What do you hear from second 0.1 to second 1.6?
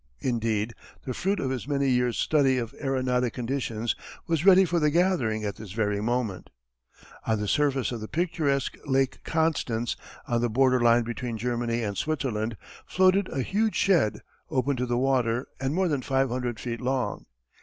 Indeed the fruit of